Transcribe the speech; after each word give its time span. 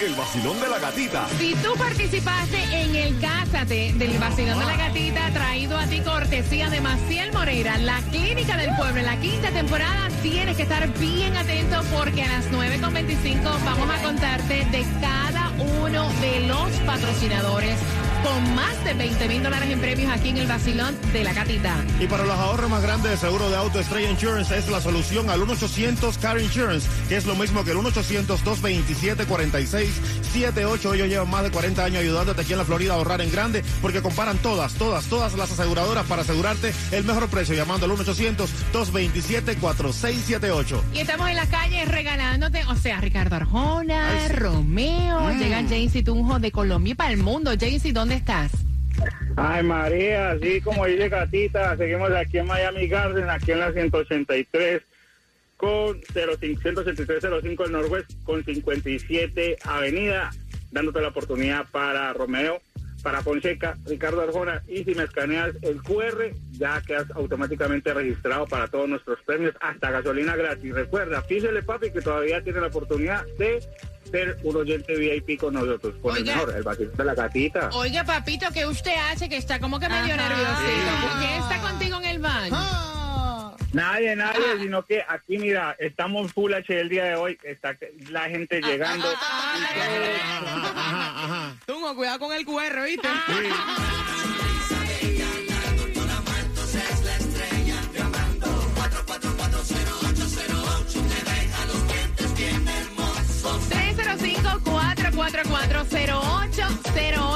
El 0.00 0.14
vacilón 0.14 0.60
de 0.60 0.68
la 0.68 0.78
gatita. 0.78 1.26
Si 1.38 1.54
tú 1.54 1.72
participaste 1.78 2.62
en 2.70 2.94
el 2.94 3.18
Cásate 3.18 3.94
del 3.94 4.18
vacilón 4.18 4.58
de 4.58 4.66
la 4.66 4.76
gatita, 4.76 5.30
traído 5.32 5.78
a 5.78 5.86
ti 5.86 6.00
cortesía 6.00 6.68
de 6.68 6.82
Maciel 6.82 7.32
Moreira, 7.32 7.78
la 7.78 8.02
clínica 8.10 8.58
del 8.58 8.76
pueblo, 8.76 9.00
en 9.00 9.06
la 9.06 9.16
quinta 9.18 9.50
temporada, 9.50 10.08
tienes 10.22 10.58
que 10.58 10.64
estar 10.64 10.86
bien 10.98 11.34
atento 11.34 11.80
porque 11.94 12.22
a 12.22 12.28
las 12.28 12.50
9.25 12.50 13.42
vamos 13.64 13.88
a 13.88 14.02
contarte 14.02 14.66
de 14.66 14.84
cada 15.00 15.50
uno 15.80 16.10
de 16.20 16.40
los 16.40 16.70
patrocinadores 16.84 17.78
con 18.22 18.54
más 18.54 18.84
de 18.84 18.94
20 18.94 19.28
mil 19.28 19.42
dólares 19.42 19.70
en 19.70 19.80
premios 19.80 20.12
aquí 20.12 20.30
en 20.30 20.38
el 20.38 20.46
vacilón 20.46 20.96
de 21.12 21.24
la 21.24 21.32
gatita. 21.32 21.76
Y 22.00 22.06
para 22.06 22.24
los 22.24 22.36
ahorros 22.36 22.70
más 22.70 22.82
grandes 22.82 23.10
de 23.12 23.16
seguro 23.16 23.50
de 23.50 23.56
auto, 23.56 23.80
Estrella 23.80 24.10
Insurance 24.10 24.56
es 24.56 24.68
la 24.68 24.80
solución 24.80 25.30
al 25.30 25.40
1-800 25.40 26.18
Car 26.18 26.40
Insurance, 26.40 26.88
que 27.08 27.16
es 27.16 27.26
lo 27.26 27.34
mismo 27.34 27.64
que 27.64 27.72
el 27.72 27.78
1-800-227-4678. 30.36 30.94
Ellos 30.94 31.08
llevan 31.08 31.30
más 31.30 31.42
de 31.42 31.50
40 31.50 31.84
años 31.84 32.00
ayudándote 32.00 32.40
aquí 32.42 32.52
en 32.52 32.58
la 32.58 32.64
Florida 32.64 32.92
a 32.92 32.96
ahorrar 32.96 33.20
en 33.20 33.30
grande, 33.32 33.62
porque 33.80 34.02
comparan 34.02 34.36
todas, 34.38 34.74
todas, 34.74 35.06
todas 35.06 35.34
las 35.34 35.50
aseguradoras 35.52 36.04
para 36.06 36.22
asegurarte 36.22 36.72
el 36.92 37.04
mejor 37.04 37.28
precio, 37.28 37.54
llamando 37.54 37.86
al 37.86 37.92
1-800-227-4678. 37.92 40.80
Y 40.92 40.98
estamos 41.00 41.28
en 41.30 41.36
la 41.36 41.46
calle 41.46 41.84
regalándote, 41.84 42.64
o 42.64 42.74
sea, 42.76 43.00
Ricardo 43.00 43.36
Arjona, 43.36 44.10
Ay, 44.10 44.28
sí. 44.28 44.32
Romeo, 44.34 45.30
llega 45.32 45.62
Jaycee 45.62 46.02
Tunjo 46.02 46.38
de 46.38 46.50
Colombia 46.52 46.92
y 46.92 46.94
para 46.94 47.10
el 47.10 47.18
mundo. 47.18 47.50
Jaycee, 47.58 47.92
¿dónde 47.92 48.14
estás? 48.16 48.52
Ay, 49.36 49.62
María, 49.62 50.30
así 50.30 50.60
como 50.62 50.86
dice 50.86 51.10
Gatita, 51.10 51.76
seguimos 51.76 52.10
aquí 52.12 52.38
en 52.38 52.46
Miami 52.46 52.88
Garden, 52.88 53.28
aquí 53.28 53.52
en 53.52 53.60
la 53.60 53.70
183 53.72 54.80
con 55.56 56.00
05, 56.12 56.60
18305 56.62 57.62
del 57.64 57.72
Norwest 57.72 58.10
con 58.24 58.44
57 58.44 59.58
Avenida, 59.64 60.30
dándote 60.70 61.00
la 61.00 61.08
oportunidad 61.08 61.66
para 61.70 62.12
Romeo, 62.12 62.60
para 63.02 63.22
Fonseca, 63.22 63.78
Ricardo 63.84 64.20
Arjona 64.20 64.62
y 64.66 64.82
si 64.82 64.94
me 64.94 65.04
escaneas 65.04 65.54
el 65.62 65.80
QR 65.82 66.32
ya 66.50 66.82
quedas 66.82 67.10
automáticamente 67.14 67.94
registrado 67.94 68.46
para 68.46 68.66
todos 68.66 68.88
nuestros 68.88 69.20
premios, 69.24 69.54
hasta 69.60 69.90
gasolina 69.92 70.34
gratis. 70.34 70.74
Recuerda, 70.74 71.22
písele 71.22 71.62
papi 71.62 71.92
que 71.92 72.00
todavía 72.00 72.42
tiene 72.42 72.60
la 72.60 72.66
oportunidad 72.66 73.24
de 73.38 73.62
ser 74.10 74.38
un 74.42 74.56
oyente 74.56 74.96
VIP 74.96 75.38
con 75.38 75.54
nosotros, 75.54 75.94
con 76.02 76.14
Oiga. 76.14 76.32
el 76.32 76.38
mejor, 76.38 76.56
el 76.56 76.62
vacilón 76.62 76.96
de 76.96 77.04
la 77.04 77.14
gatita. 77.14 77.70
Oiga, 77.74 78.04
papito, 78.04 78.46
¿qué 78.52 78.66
usted 78.66 78.94
hace 79.12 79.28
que 79.28 79.36
está 79.36 79.60
como 79.60 79.78
que 79.78 79.88
medio 79.88 80.16
nerviosito? 80.16 81.18
¿Quién 81.20 81.42
está 81.42 81.60
contigo 81.60 81.98
en 81.98 82.04
el 82.06 82.18
baño? 82.18 82.95
Nadie, 83.72 84.16
nadie, 84.16 84.58
sino 84.60 84.84
que 84.84 85.04
aquí, 85.06 85.38
mira, 85.38 85.76
estamos 85.78 86.32
full 86.32 86.52
H 86.54 86.80
el 86.80 86.88
día 86.88 87.04
de 87.04 87.16
hoy, 87.16 87.38
está 87.42 87.76
la 88.10 88.28
gente 88.28 88.60
llegando. 88.60 89.08
Tunjo, 91.66 91.94
cuidado 91.94 92.18
con 92.20 92.32
el 92.32 92.44
QR, 92.44 92.82
¿viste? 92.84 93.08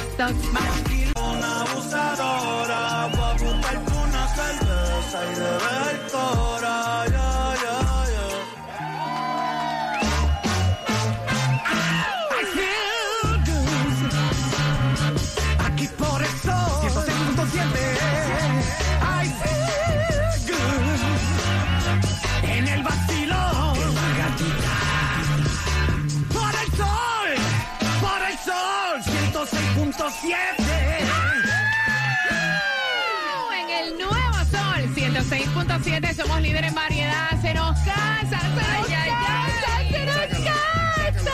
Somos 36.19 36.41
líderes 36.41 36.71
en 36.71 36.75
variedad. 36.75 37.41
Se 37.41 37.55
nos 37.55 37.79
casa, 37.81 38.41
se 38.41 38.49
nos 38.49 38.89
casa, 38.89 39.73
se 39.91 40.05
nos 40.05 40.17
casa. 40.17 41.33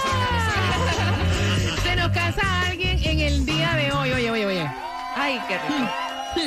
Se 1.83 1.97
nos 1.97 2.11
casa 2.11 2.67
alguien 2.67 2.99
en 3.03 3.21
el 3.21 3.47
día 3.47 3.75
de 3.75 3.93
hoy. 3.93 4.13
Oye, 4.13 4.31
oye, 4.31 4.47
oye. 4.47 4.71
Ay, 5.17 5.41
qué 5.49 5.59
rico. 5.59 5.91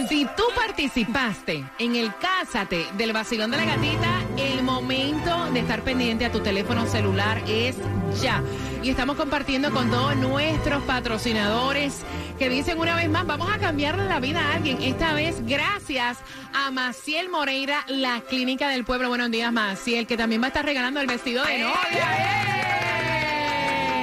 Si 0.10 0.26
tú 0.36 0.44
participaste 0.56 1.64
en 1.80 1.96
el 1.96 2.14
Cásate 2.16 2.88
del 2.98 3.14
vacilón 3.14 3.52
de 3.52 3.58
la 3.58 3.66
gatita, 3.66 4.22
el 4.38 4.62
momento 4.62 5.50
de 5.52 5.62
estar 5.62 5.82
pendiente 5.82 6.26
a 6.26 6.32
tu 6.32 6.42
teléfono 6.42 6.86
celular 6.86 7.42
es 7.48 7.78
ya. 8.22 8.44
Y 8.84 8.90
estamos 8.92 9.18
compartiendo 9.18 9.72
con 9.72 9.90
todos 9.90 10.16
nuestros 10.16 10.82
patrocinadores 10.84 12.02
que 12.40 12.48
dicen 12.50 12.80
una 12.80 12.96
vez 12.96 13.10
más, 13.10 13.26
vamos 13.26 13.50
a 13.52 13.58
cambiarle 13.58 14.06
la 14.06 14.20
vida 14.20 14.40
a 14.42 14.54
alguien. 14.56 14.82
Esta 14.82 15.14
vez 15.14 15.46
gracias 15.46 16.18
a 16.54 16.72
Maciel 16.72 17.28
Moreira, 17.30 17.84
la 17.88 18.22
Clínica 18.22 18.70
del 18.70 18.86
Pueblo. 18.86 19.10
Buenos 19.10 19.30
días, 19.32 19.52
Maciel, 19.52 20.08
que 20.08 20.16
también 20.16 20.42
va 20.42 20.46
a 20.46 20.50
estar 20.50 20.64
regalando 20.64 21.02
el 21.02 21.08
vestido 21.08 21.44
de 21.44 21.60
novia. 21.60 21.76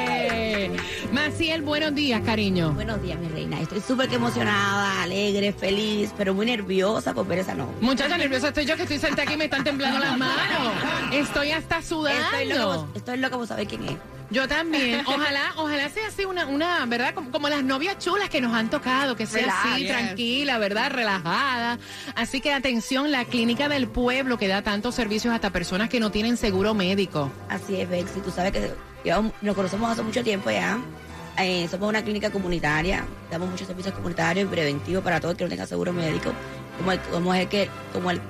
¡Eh! 0.08 0.76
Maciel, 1.12 1.62
buenos 1.62 1.94
días, 1.94 2.20
cariño. 2.22 2.72
Buenos 2.72 3.00
días, 3.00 3.18
mi 3.18 3.28
reina. 3.28 3.60
Estoy 3.60 3.80
súper 3.80 4.12
emocionada, 4.12 5.02
alegre, 5.02 5.52
feliz, 5.52 6.12
pero 6.16 6.34
muy 6.34 6.44
nerviosa 6.46 7.14
por 7.14 7.26
ver 7.26 7.38
esa 7.38 7.54
novia. 7.54 7.74
Muchacha 7.80 8.18
nerviosa 8.18 8.48
estoy 8.48 8.66
yo 8.66 8.76
que 8.76 8.82
estoy 8.82 8.98
sentada 8.98 9.22
aquí 9.22 9.34
y 9.34 9.36
me 9.36 9.44
están 9.44 9.64
temblando 9.64 9.98
las 10.00 10.18
manos. 10.18 10.72
Estoy 11.12 11.52
hasta 11.52 11.78
Estoy 11.78 11.98
sudando. 11.98 12.86
por- 12.88 12.96
estoy 12.98 13.16
loca 13.18 13.36
por 13.36 13.46
saber 13.46 13.66
quién 13.66 13.84
es. 13.88 13.96
Yo 14.30 14.48
también. 14.48 15.02
Ojalá, 15.06 15.52
ojalá 15.56 15.88
sea 15.88 16.08
así 16.08 16.24
una, 16.24 16.46
una, 16.46 16.84
¿verdad? 16.86 17.14
Como, 17.14 17.30
como 17.30 17.48
las 17.48 17.62
novias 17.62 17.98
chulas 17.98 18.28
que 18.30 18.40
nos 18.40 18.54
han 18.54 18.70
tocado, 18.70 19.16
que 19.16 19.26
sea 19.26 19.42
Relax. 19.42 19.66
así, 19.72 19.86
tranquila, 19.86 20.58
¿verdad? 20.58 20.90
Relajada. 20.90 21.78
Así 22.14 22.40
que 22.40 22.52
atención, 22.52 23.12
la 23.12 23.24
clínica 23.24 23.68
del 23.68 23.88
pueblo 23.88 24.38
que 24.38 24.48
da 24.48 24.62
tantos 24.62 24.94
servicios 24.94 25.34
hasta 25.34 25.50
personas 25.50 25.88
que 25.88 26.00
no 26.00 26.10
tienen 26.10 26.36
seguro 26.36 26.74
médico. 26.74 27.30
Así 27.48 27.80
es, 27.80 27.88
Bexy. 27.88 28.20
Tú 28.20 28.30
sabes 28.30 28.52
que 28.52 28.72
nos 29.42 29.54
conocemos 29.54 29.90
hace 29.90 30.02
mucho 30.02 30.22
tiempo 30.22 30.50
ya. 30.50 30.78
Eh, 31.38 31.66
somos 31.70 31.88
una 31.88 32.02
clínica 32.02 32.30
comunitaria. 32.30 33.04
Damos 33.30 33.50
muchos 33.50 33.66
servicios 33.66 33.94
comunitarios 33.94 34.46
y 34.46 34.50
preventivos 34.50 35.02
para 35.02 35.20
todos 35.20 35.34
que 35.34 35.44
no 35.44 35.50
tengan 35.50 35.66
seguro 35.66 35.92
médico. 35.92 36.32
Como 36.78 36.92
el, 36.92 37.00
como 37.00 37.34
el 37.34 37.48
que, 37.48 37.68
como 37.92 38.10
el 38.10 38.20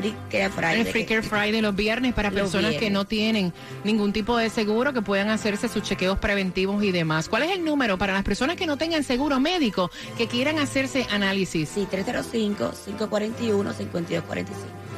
Free 0.00 0.14
Care 0.30 0.50
Friday. 0.50 0.80
El 0.80 0.86
Free 0.86 1.04
Care 1.04 1.22
Friday 1.22 1.60
los 1.60 1.76
viernes 1.76 2.14
para 2.14 2.30
Los 2.30 2.40
personas 2.40 2.76
que 2.76 2.90
no 2.90 3.04
tienen 3.04 3.52
ningún 3.84 4.12
tipo 4.12 4.36
de 4.36 4.50
seguro, 4.50 4.92
que 4.92 5.02
puedan 5.02 5.28
hacerse 5.28 5.68
sus 5.68 5.82
chequeos 5.82 6.18
preventivos 6.18 6.82
y 6.82 6.92
demás. 6.92 7.28
¿Cuál 7.28 7.44
es 7.44 7.52
el 7.52 7.64
número 7.64 7.98
para 7.98 8.14
las 8.14 8.22
personas 8.22 8.56
que 8.56 8.66
no 8.66 8.76
tengan 8.76 9.04
seguro 9.04 9.40
médico, 9.40 9.90
que 10.16 10.26
quieran 10.26 10.58
hacerse 10.58 11.06
análisis? 11.10 11.68
Sí, 11.68 11.86
305-541-5245. 11.90 14.44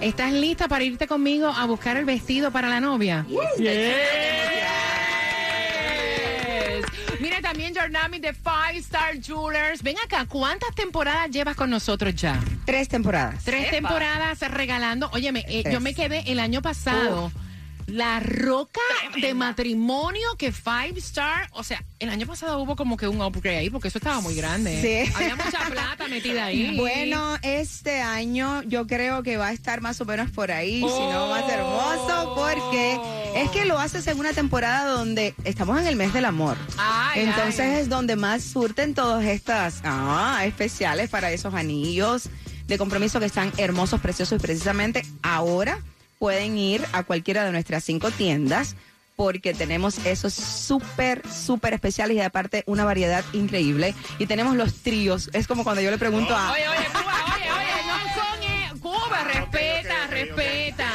¿Estás 0.00 0.32
lista 0.32 0.68
para 0.68 0.84
irte 0.84 1.06
conmigo 1.06 1.48
a 1.48 1.66
buscar 1.66 1.96
el 1.96 2.04
vestido 2.04 2.50
para 2.50 2.68
la 2.68 2.80
novia? 2.80 3.26
Yes. 3.28 3.38
También 7.42 7.74
Jornami 7.74 8.18
de 8.18 8.32
Five 8.32 8.78
Star 8.78 9.20
Jewelers. 9.20 9.82
Ven 9.82 9.96
acá, 10.04 10.24
¿cuántas 10.26 10.74
temporadas 10.74 11.30
llevas 11.30 11.56
con 11.56 11.68
nosotros 11.68 12.14
ya? 12.14 12.40
Tres 12.64 12.88
temporadas. 12.88 13.44
Tres 13.44 13.70
temporadas 13.70 14.40
regalando. 14.50 15.10
Óyeme, 15.12 15.44
eh, 15.48 15.64
yo 15.70 15.80
me 15.80 15.92
quedé 15.92 16.22
el 16.32 16.40
año 16.40 16.62
pasado. 16.62 17.30
La 17.92 18.20
roca 18.20 18.80
de 19.20 19.34
matrimonio 19.34 20.26
que 20.38 20.50
Five 20.50 20.94
Star, 20.96 21.50
o 21.52 21.62
sea, 21.62 21.84
el 21.98 22.08
año 22.08 22.26
pasado 22.26 22.58
hubo 22.58 22.74
como 22.74 22.96
que 22.96 23.06
un 23.06 23.20
upgrade 23.20 23.58
ahí 23.58 23.68
porque 23.68 23.88
eso 23.88 23.98
estaba 23.98 24.22
muy 24.22 24.34
grande. 24.34 24.80
Sí. 24.80 25.12
Había 25.14 25.36
mucha 25.36 25.58
plata 25.68 26.08
metida 26.08 26.46
ahí. 26.46 26.74
Bueno, 26.74 27.36
este 27.42 28.00
año 28.00 28.62
yo 28.62 28.86
creo 28.86 29.22
que 29.22 29.36
va 29.36 29.48
a 29.48 29.52
estar 29.52 29.82
más 29.82 30.00
o 30.00 30.06
menos 30.06 30.30
por 30.30 30.50
ahí, 30.50 30.78
si 30.78 30.86
no 30.86 31.28
más 31.28 31.46
hermoso, 31.50 32.34
porque 32.34 32.98
es 33.36 33.50
que 33.50 33.66
lo 33.66 33.78
haces 33.78 34.06
en 34.06 34.18
una 34.18 34.32
temporada 34.32 34.90
donde 34.90 35.34
estamos 35.44 35.78
en 35.78 35.86
el 35.86 35.96
mes 35.96 36.14
del 36.14 36.24
amor. 36.24 36.56
Ay, 36.78 37.24
Entonces 37.24 37.60
ay. 37.60 37.80
es 37.82 37.90
donde 37.90 38.16
más 38.16 38.42
surten 38.42 38.94
todas 38.94 39.22
estas 39.26 39.82
ah, 39.84 40.40
especiales 40.46 41.10
para 41.10 41.30
esos 41.30 41.52
anillos 41.52 42.30
de 42.68 42.78
compromiso 42.78 43.20
que 43.20 43.26
están 43.26 43.52
hermosos, 43.58 44.00
preciosos 44.00 44.38
y 44.38 44.42
precisamente 44.42 45.04
ahora 45.22 45.78
pueden 46.22 46.56
ir 46.56 46.86
a 46.92 47.02
cualquiera 47.02 47.44
de 47.44 47.50
nuestras 47.50 47.82
cinco 47.82 48.12
tiendas 48.12 48.76
porque 49.16 49.54
tenemos 49.54 49.98
esos 50.06 50.32
súper, 50.32 51.20
súper 51.28 51.74
especiales 51.74 52.16
y 52.16 52.20
aparte 52.20 52.62
una 52.66 52.84
variedad 52.84 53.24
increíble. 53.32 53.92
Y 54.20 54.26
tenemos 54.26 54.54
los 54.54 54.72
tríos. 54.84 55.30
Es 55.32 55.48
como 55.48 55.64
cuando 55.64 55.82
yo 55.82 55.90
le 55.90 55.98
pregunto 55.98 56.32
a... 56.32 56.52
Oye, 56.52 56.68
oye, 56.68 56.86
Cuba, 56.92 57.24
oye, 57.34 57.50
oye, 57.50 57.86
no 57.88 57.98
son. 58.14 58.42
eh, 58.44 58.80
Cuba, 58.80 59.24
respeta, 59.24 60.06
respeta. 60.10 60.88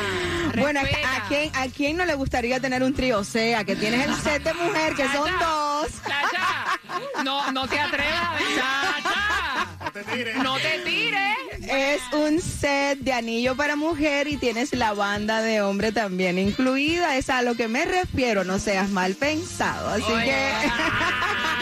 Bueno. 0.62 0.80
¿a 0.80 1.28
quién, 1.28 1.52
¿a 1.58 1.68
quién 1.68 1.98
no 1.98 2.06
le 2.06 2.14
gustaría 2.14 2.62
tener 2.62 2.82
un 2.82 2.94
trío? 2.94 3.20
O 3.20 3.26
sea, 3.26 3.66
que 3.66 3.76
tienes 3.76 4.08
el 4.08 4.16
set 4.16 4.44
de 4.44 4.54
mujer, 4.54 4.96
que 4.96 5.10
son 5.10 5.30
dos. 5.40 5.88
Chacha, 6.04 6.80
no, 7.26 7.52
no 7.52 7.68
te 7.68 7.78
atrevas, 7.78 8.42
chacha. 8.56 9.68
No 9.84 9.92
te 9.92 10.04
tires. 10.06 10.38
No 10.38 10.56
te 10.56 10.80
tires. 10.86 11.37
Es 11.70 12.02
un 12.14 12.42
set 12.42 13.00
de 13.00 13.12
anillo 13.12 13.56
para 13.56 13.76
mujer 13.76 14.28
y 14.28 14.38
tienes 14.38 14.74
la 14.74 14.94
banda 14.94 15.42
de 15.42 15.62
hombre 15.62 15.92
también 15.92 16.40
incluida. 16.40 17.18
Es 17.18 17.30
a 17.30 17.42
lo 17.42 17.56
que 17.56 17.68
me 17.68 17.86
refiero, 17.86 18.44
no 18.44 18.58
seas 18.58 18.90
mal 18.90 19.16
pensado. 19.16 19.90
Así 19.90 20.14
que... 20.24 20.36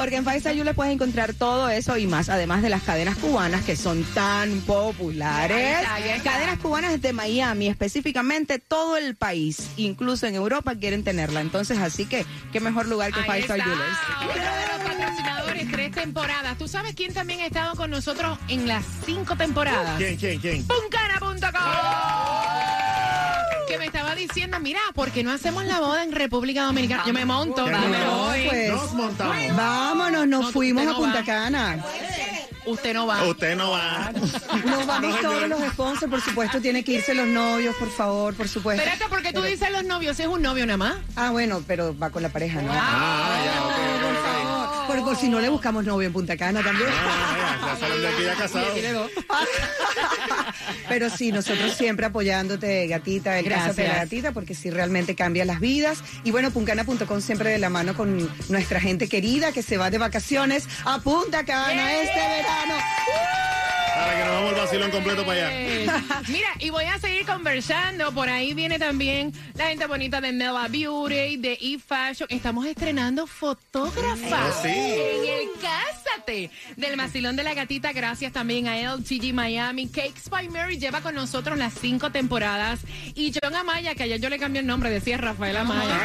Porque 0.00 0.16
en 0.16 0.24
Five 0.24 0.56
You 0.56 0.64
le 0.64 0.72
puedes 0.72 0.94
encontrar 0.94 1.34
todo 1.34 1.68
eso 1.68 1.98
y 1.98 2.06
más, 2.06 2.30
además 2.30 2.62
de 2.62 2.70
las 2.70 2.80
cadenas 2.80 3.18
cubanas 3.18 3.62
que 3.66 3.76
son 3.76 4.02
tan 4.14 4.62
populares. 4.62 5.58
Ahí 5.58 5.74
está, 5.74 5.94
ahí 5.94 6.08
está. 6.08 6.32
Cadenas 6.32 6.58
cubanas 6.58 7.02
de 7.02 7.12
Miami, 7.12 7.66
específicamente 7.66 8.58
todo 8.58 8.96
el 8.96 9.14
país, 9.14 9.68
incluso 9.76 10.26
en 10.26 10.36
Europa 10.36 10.74
quieren 10.74 11.04
tenerla. 11.04 11.42
Entonces, 11.42 11.76
así 11.76 12.06
que, 12.06 12.24
qué 12.50 12.60
mejor 12.60 12.88
lugar 12.88 13.12
que 13.12 13.20
de 13.20 13.26
los 13.26 14.88
patrocinadores, 14.88 15.70
tres 15.70 15.92
temporadas. 15.92 16.56
¿Tú 16.56 16.66
sabes 16.66 16.94
quién 16.94 17.12
también 17.12 17.40
ha 17.40 17.46
estado 17.46 17.74
con 17.74 17.90
nosotros 17.90 18.38
en 18.48 18.66
las 18.66 18.82
cinco 19.04 19.36
temporadas? 19.36 19.98
¿Quién, 19.98 20.16
quién, 20.16 20.40
quién? 20.40 20.66
Puncana.com. 20.66 22.19
Que 23.70 23.78
me 23.78 23.86
estaba 23.86 24.14
diciendo, 24.16 24.58
mira, 24.60 24.80
¿por 24.94 25.10
qué 25.12 25.22
no 25.22 25.30
hacemos 25.30 25.64
la 25.64 25.78
boda 25.80 26.02
en 26.02 26.10
República 26.12 26.64
Dominicana? 26.64 27.04
Yo 27.06 27.12
me 27.12 27.24
monto, 27.24 27.66
Ya 27.66 27.72
dame 27.72 27.98
no, 27.98 28.16
voy. 28.26 28.46
pues. 28.48 28.68
Nos 28.72 28.92
montamos. 28.94 29.56
Vámonos, 29.56 30.26
nos 30.26 30.40
No, 30.46 30.50
fuimos 30.52 30.82
usted 30.82 30.90
a 30.90 30.92
no 30.98 30.98
Punta 31.04 31.18
va. 31.20 31.24
Cana. 31.24 31.84
Usted 32.66 32.94
no 32.94 33.06
va. 33.06 33.24
Usted 33.24 33.56
no 33.56 33.70
va. 33.70 34.12
Nos 34.12 34.86
vamos 34.86 35.20
todos 35.20 35.48
los 35.48 35.60
sponsors, 35.72 36.10
por 36.10 36.20
supuesto, 36.20 36.60
tiene 36.60 36.82
que 36.84 36.92
irse 36.92 37.14
los 37.14 37.26
novios, 37.26 37.74
por 37.76 37.90
favor, 37.90 38.34
por 38.34 38.48
supuesto. 38.48 38.82
Espérate, 38.82 39.08
porque 39.08 39.32
tú 39.32 39.40
dices 39.42 39.70
los 39.70 39.84
novios, 39.84 40.18
es 40.20 40.26
un 40.26 40.42
novio 40.42 40.66
nada 40.66 40.76
más. 40.76 40.94
Ah, 41.16 41.30
bueno, 41.30 41.62
pero 41.66 41.96
va 41.96 42.10
con 42.10 42.22
la 42.22 42.28
pareja, 42.28 42.60
¿no? 42.62 42.70
Ah, 42.74 43.38
ya, 43.44 43.64
ok, 43.64 43.70
ok, 43.72 43.89
Por 44.90 45.16
si 45.16 45.28
no 45.28 45.40
le 45.40 45.48
buscamos 45.48 45.84
novio 45.84 46.08
en 46.08 46.12
Punta 46.12 46.36
Cana 46.36 46.64
también. 46.64 46.88
Ah, 46.92 47.58
ya, 47.60 47.74
ya 47.74 47.80
salen 47.80 48.02
de 48.02 48.08
aquí 48.08 48.24
ya 48.24 48.34
casados. 48.34 48.78
Pero 50.88 51.10
sí, 51.10 51.30
nosotros 51.30 51.74
siempre 51.74 52.06
apoyándote, 52.06 52.88
gatita, 52.88 53.38
el 53.38 53.44
Gracias. 53.44 53.68
caso 53.68 53.82
de 53.82 53.88
la 53.88 53.94
gatita, 53.94 54.32
porque 54.32 54.56
sí 54.56 54.68
realmente 54.68 55.14
cambia 55.14 55.44
las 55.44 55.60
vidas. 55.60 56.02
Y 56.24 56.32
bueno, 56.32 56.50
puncana.com 56.50 57.20
siempre 57.20 57.50
de 57.50 57.58
la 57.58 57.70
mano 57.70 57.96
con 57.96 58.28
nuestra 58.48 58.80
gente 58.80 59.08
querida 59.08 59.52
que 59.52 59.62
se 59.62 59.76
va 59.76 59.90
de 59.90 59.98
vacaciones 59.98 60.66
a 60.84 60.98
Punta 60.98 61.44
Cana 61.44 61.92
este 61.92 62.18
verano. 62.18 62.74
Para 64.00 64.16
que 64.16 64.24
nos 64.24 64.34
vamos 64.34 64.52
el 64.52 64.58
vacilón 64.58 64.90
completo 64.90 65.24
para 65.26 65.48
allá. 65.48 66.22
Mira, 66.28 66.48
y 66.58 66.70
voy 66.70 66.84
a 66.84 66.98
seguir 66.98 67.26
conversando. 67.26 68.12
Por 68.12 68.28
ahí 68.28 68.54
viene 68.54 68.78
también 68.78 69.32
la 69.54 69.66
gente 69.66 69.86
bonita 69.86 70.20
de 70.20 70.32
Mela 70.32 70.68
Beauty, 70.68 71.36
de 71.36 71.58
eFashion. 71.60 72.28
Estamos 72.30 72.66
estrenando 72.66 73.26
fotógrafa 73.26 74.46
Oh, 74.48 74.62
sí. 74.62 74.68
en 74.68 75.24
el 75.28 75.48
Cásate 75.60 76.50
del 76.76 76.96
Macilón 76.96 77.36
de 77.36 77.42
la 77.42 77.54
Gatita. 77.54 77.92
Gracias 77.92 78.32
también 78.32 78.68
a 78.68 78.76
LTG 78.94 79.32
Miami. 79.34 79.88
Cakes 79.88 80.28
by 80.30 80.48
Mary 80.48 80.78
lleva 80.78 81.00
con 81.00 81.14
nosotros 81.14 81.58
las 81.58 81.74
cinco 81.74 82.10
temporadas. 82.10 82.80
Y 83.14 83.32
John 83.42 83.54
Amaya, 83.54 83.94
que 83.94 84.04
ayer 84.04 84.20
yo 84.20 84.28
le 84.28 84.38
cambié 84.38 84.60
el 84.60 84.66
nombre, 84.66 84.90
decía 84.90 85.16
Rafael 85.18 85.56
Amaya. 85.56 85.98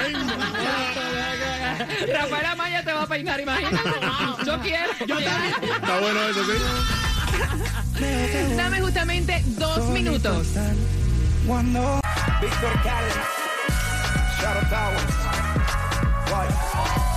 Rafael 2.14 2.46
Amaya 2.46 2.84
te 2.84 2.94
va 2.94 3.04
a 3.04 3.08
peinar, 3.08 3.40
imagínate. 3.40 3.78
Yo 4.46 4.60
quiero. 4.62 4.92
Yo 5.08 5.16
también. 5.20 5.54
Está 5.76 6.00
bueno 6.00 6.24
eso, 6.30 6.44
sí. 6.46 6.52
Dame 8.58 8.82
justamente 8.82 9.42
dos 9.58 9.90
minutos. 9.90 10.48
Cuando 11.48 12.02
Víctor 12.42 12.82
Cali, 12.84 13.12
Shadow 14.42 14.70
Towers. 14.70 15.16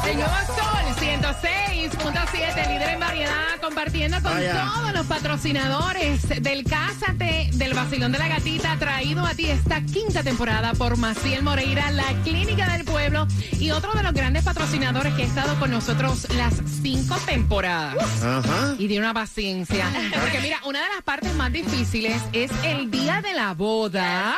El 0.08 0.16
nuevo 0.16 0.32
Sol 0.46 0.94
106.7, 0.96 2.69
líder 2.69 2.88
en 2.88 3.00
variedad, 3.00 3.60
compartiendo 3.60 4.16
con 4.22 4.32
Vaya. 4.32 4.64
todos 4.75 4.93
los 4.94 5.06
patrocinadores 5.06 6.43
del 6.43 6.64
Cásate 6.64 7.50
del 7.52 7.75
Vacilón 7.75 8.12
de 8.12 8.19
la 8.19 8.28
Gatita, 8.28 8.78
traído 8.78 9.26
a 9.26 9.34
ti 9.34 9.50
esta 9.50 9.82
quinta 9.82 10.22
temporada 10.22 10.72
por 10.72 10.96
Maciel 10.96 11.43
Moreira, 11.43 11.90
la 11.90 12.06
Clínica 12.25 12.72
del 12.72 12.87
Pueblo 12.87 13.28
y 13.60 13.70
otro 13.70 13.93
de 13.93 14.02
los 14.02 14.14
grandes 14.14 14.44
patrocinadores 14.44 15.12
que 15.12 15.25
ha 15.25 15.26
estado 15.26 15.60
con 15.60 15.70
nosotros 15.70 16.26
las 16.37 16.55
cinco 16.81 17.14
temporadas. 17.26 18.22
Ajá. 18.22 18.76
Y 18.78 18.88
de 18.88 18.99
una 18.99 19.12
paciencia. 19.12 19.84
Porque 20.22 20.40
mira, 20.40 20.58
una 20.64 20.82
de 20.82 20.88
las 20.88 21.02
partes 21.02 21.34
más 21.34 21.52
difíciles 21.52 22.22
es 22.32 22.50
el 22.64 22.90
día 22.90 23.20
de 23.20 23.34
la 23.34 23.52
boda, 23.52 24.37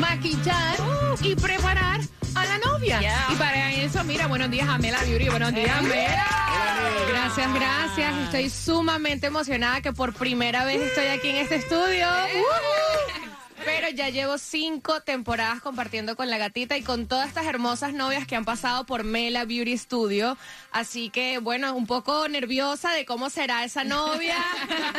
maquillar 0.00 0.76
y 1.22 1.34
preparar 1.34 2.00
a 2.40 2.44
la 2.44 2.58
novia. 2.58 3.00
Y 3.30 3.34
para 3.36 3.72
eso, 3.72 4.04
mira, 4.04 4.26
buenos 4.26 4.50
días, 4.50 4.68
Amela 4.68 4.98
Beauty. 5.04 5.28
Buenos 5.28 5.54
días, 5.54 5.76
Amela. 5.76 6.26
Gracias, 7.08 7.54
gracias. 7.54 8.14
Estoy 8.24 8.50
sumamente 8.50 9.26
emocionada 9.26 9.80
que 9.80 9.92
por 9.92 10.12
primera 10.12 10.64
vez 10.64 10.80
estoy 10.80 11.06
aquí 11.06 11.28
en 11.28 11.36
este 11.36 11.56
estudio. 11.56 12.06
Pero 13.68 13.90
ya 13.90 14.08
llevo 14.08 14.38
cinco 14.38 15.02
temporadas 15.02 15.60
compartiendo 15.60 16.16
con 16.16 16.30
la 16.30 16.38
gatita 16.38 16.78
y 16.78 16.82
con 16.82 17.06
todas 17.06 17.28
estas 17.28 17.44
hermosas 17.44 17.92
novias 17.92 18.26
que 18.26 18.34
han 18.34 18.46
pasado 18.46 18.86
por 18.86 19.04
Mela 19.04 19.44
Beauty 19.44 19.76
Studio. 19.76 20.38
Así 20.72 21.10
que, 21.10 21.36
bueno, 21.36 21.74
un 21.74 21.86
poco 21.86 22.28
nerviosa 22.28 22.92
de 22.92 23.04
cómo 23.04 23.28
será 23.28 23.64
esa 23.64 23.84
novia. 23.84 24.38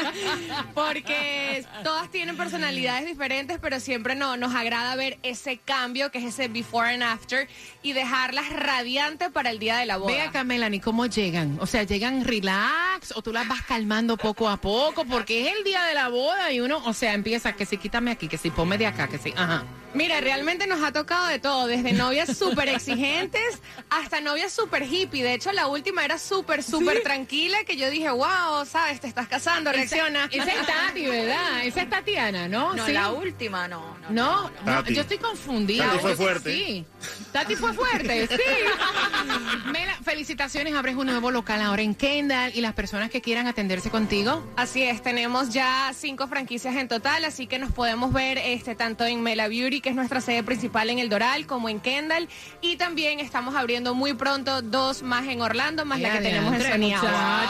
Porque 0.76 1.66
todas 1.84 2.12
tienen 2.12 2.38
personalidades 2.38 3.08
diferentes, 3.08 3.58
pero 3.60 3.80
siempre 3.80 4.14
no, 4.14 4.38
nos 4.38 4.54
agrada 4.54 4.96
ver 4.96 5.18
ese 5.24 5.58
cambio 5.58 6.12
que 6.12 6.20
es 6.20 6.26
ese 6.26 6.48
before 6.48 6.94
and 6.94 7.02
after 7.02 7.48
y 7.82 7.94
dejarlas 7.94 8.52
radiantes 8.52 9.30
para 9.30 9.50
el 9.50 9.58
día 9.58 9.78
de 9.78 9.88
la 9.88 9.98
boda. 9.98 10.12
Ve 10.12 10.22
acá, 10.22 10.44
Melanie, 10.44 10.80
¿cómo 10.80 11.08
llegan? 11.08 11.58
O 11.60 11.66
sea, 11.66 11.84
¿llegan 11.84 12.24
relax 12.24 13.14
o 13.16 13.24
tú 13.24 13.34
las 13.34 13.48
vas 13.48 13.64
calmando 13.64 14.16
poco 14.16 14.48
a 14.48 14.58
poco? 14.58 15.06
Porque 15.06 15.48
es 15.48 15.58
el 15.58 15.64
día 15.64 15.84
de 15.86 15.96
la 15.96 16.10
boda 16.10 16.52
y 16.52 16.62
uno, 16.62 16.84
o 16.86 16.94
sea, 16.94 17.16
empieza 17.16 17.54
que 17.54 17.66
si 17.66 17.78
quítame 17.78 18.12
aquí, 18.12 18.28
que 18.28 18.38
si 18.38 18.52
ponme 18.60 18.78
de 18.78 18.86
acá, 18.86 19.08
que 19.08 19.18
si, 19.18 19.34
ajá. 19.38 19.64
Mira, 19.94 20.22
realmente 20.22 20.68
nos 20.68 20.84
ha 20.84 20.92
tocado 20.92 21.28
de 21.28 21.40
todo, 21.40 21.68
desde 21.68 21.94
novias 21.94 22.38
súper 22.38 22.70
exigentes 22.70 23.60
hasta 23.90 24.22
novias 24.22 24.52
súper 24.54 24.84
hippie. 24.84 25.24
De 25.24 25.34
hecho, 25.34 25.52
la 25.52 25.68
última 25.68 26.06
era 26.06 26.18
súper, 26.18 26.64
súper 26.64 27.02
tranquila, 27.02 27.64
que 27.64 27.76
yo 27.76 27.90
dije, 27.90 28.10
wow, 28.10 28.66
sabes, 28.66 29.00
te 29.00 29.08
estás 29.08 29.28
casando, 29.28 29.72
reacciona. 29.72 30.30
Esa 30.32 30.52
es 30.52 30.68
Tati, 30.68 31.06
¿verdad? 31.06 31.66
Esa 31.66 31.82
es 31.82 31.90
Tatiana, 31.90 32.48
¿no? 32.48 32.74
No, 32.74 32.86
¿Sí? 32.86 32.94
la 32.94 33.12
última 33.12 33.68
no. 33.68 33.98
no. 34.02 34.10
No, 34.10 34.50
no, 34.50 34.66
Tati. 34.66 34.94
yo 34.94 35.02
estoy 35.02 35.18
confundida. 35.18 35.86
Tati 35.88 36.00
fue 36.00 36.16
fuerte. 36.16 36.54
Sí. 36.54 36.86
Tati 37.32 37.56
fue 37.56 37.74
fuerte, 37.74 38.28
sí. 38.28 39.72
Mela, 39.72 39.96
felicitaciones. 40.04 40.74
Abres 40.74 40.96
un 40.96 41.08
nuevo 41.08 41.32
local 41.32 41.62
ahora 41.62 41.82
en 41.82 41.96
Kendall 41.96 42.52
y 42.54 42.62
las 42.62 42.74
personas 42.74 43.10
que 43.10 43.22
quieran 43.22 43.48
atenderse 43.48 43.90
contigo. 43.90 44.44
Así 44.56 44.84
es, 44.84 45.02
tenemos 45.02 45.50
ya 45.50 45.92
cinco 45.96 46.28
franquicias 46.28 46.76
en 46.76 46.88
total, 46.88 47.26
así 47.26 47.48
que 47.48 47.60
nos 47.60 47.72
podemos 47.72 48.14
ver 48.14 48.38
este 48.38 48.76
tanto 48.76 49.06
en 49.06 49.22
Mela 49.22 49.48
Beauty, 49.48 49.79
que 49.82 49.90
es 49.90 49.96
nuestra 49.96 50.22
sede 50.22 50.44
principal 50.44 50.90
en 50.90 51.00
El 51.00 51.10
Doral, 51.10 51.46
como 51.46 51.70
en 51.70 51.80
Kendall. 51.80 52.28
Y 52.62 52.78
también 52.78 53.20
estamos 53.20 53.56
abriendo 53.56 53.94
muy 53.96 54.14
pronto 54.14 54.62
dos 54.62 55.04
más 55.04 55.28
en 55.28 55.42
Orlando, 55.42 55.86
más 55.86 56.00
la 56.00 56.12
que 56.14 56.20
tenemos 56.20 56.54
en 56.54 56.62
Soniagua. 56.62 57.44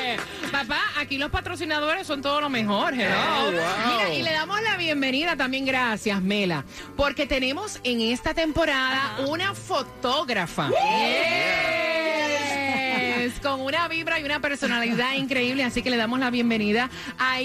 Eh, 0.00 0.16
Papá, 0.52 0.80
aquí 0.98 1.18
los 1.18 1.30
patrocinadores 1.30 2.06
son 2.06 2.22
todo 2.22 2.40
lo 2.40 2.48
mejor. 2.48 2.94
hello. 2.94 3.14
Oh. 3.46 3.50
Mira, 3.50 4.14
y 4.14 4.22
le 4.22 4.32
damos 4.32 4.60
la 4.62 4.76
bienvenida 4.76 5.36
también, 5.36 5.64
gracias, 5.66 6.22
Mela, 6.22 6.64
porque 6.96 7.26
tenemos 7.26 7.80
en 7.82 8.00
esta 8.00 8.34
temporada 8.34 9.16
una 9.26 9.54
fotógrafa. 9.54 10.68
Yes, 10.68 11.83
Con 13.44 13.60
una 13.60 13.86
vibra 13.88 14.18
y 14.18 14.24
una 14.24 14.40
personalidad 14.40 15.12
increíble, 15.16 15.64
así 15.64 15.82
que 15.82 15.90
le 15.90 15.98
damos 15.98 16.18
la 16.18 16.30
bienvenida 16.30 16.88
a 17.18 17.36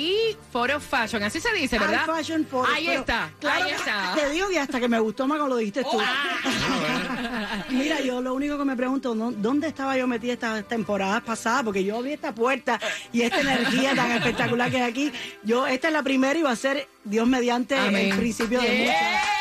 Photo 0.50 0.80
Fashion, 0.80 1.22
así 1.24 1.42
se 1.42 1.52
dice, 1.52 1.78
¿verdad? 1.78 2.06
Fashion 2.06 2.46
photo, 2.46 2.70
Ahí 2.74 2.86
pero 2.88 3.02
está, 3.02 3.30
claro, 3.38 3.66
ahí 3.66 3.72
está. 3.72 4.14
Te 4.16 4.30
digo 4.30 4.48
que 4.48 4.60
hasta 4.60 4.80
que 4.80 4.88
me 4.88 4.98
gustó 4.98 5.28
más 5.28 5.38
cuando 5.40 5.56
lo 5.56 5.60
dijiste 5.60 5.84
tú. 5.84 6.00
Ah. 6.00 7.66
Mira, 7.70 8.00
yo 8.00 8.22
lo 8.22 8.34
único 8.34 8.58
que 8.58 8.64
me 8.64 8.78
pregunto, 8.78 9.14
¿no- 9.14 9.34
¿dónde 9.34 9.68
estaba 9.68 9.98
yo 9.98 10.08
metida 10.08 10.34
estas 10.34 10.66
temporadas 10.70 11.22
pasadas? 11.22 11.64
Porque 11.64 11.84
yo 11.84 12.02
vi 12.02 12.14
esta 12.14 12.34
puerta 12.34 12.80
y 13.12 13.22
esta 13.24 13.42
energía 13.42 13.94
tan 13.94 14.12
espectacular 14.12 14.72
que 14.72 14.78
hay 14.78 14.90
aquí. 14.90 15.12
Yo, 15.44 15.68
esta 15.68 15.88
es 15.90 15.94
la 15.94 16.02
primera 16.04 16.40
y 16.40 16.44
va 16.44 16.52
a 16.52 16.56
ser, 16.56 16.88
Dios 17.04 17.28
mediante, 17.28 17.76
Amén. 17.76 18.12
el 18.12 18.18
principio 18.18 18.62
de 18.62 18.70
muchas. 18.70 19.39